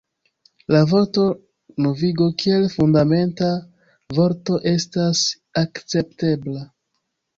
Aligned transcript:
La 0.75 0.79
vorto 0.91 1.25
novigo 1.85 2.29
kiel 2.43 2.65
fundamenta 2.77 3.49
vorto 4.21 4.57
estas 4.75 5.23
akceptebla. 5.63 6.65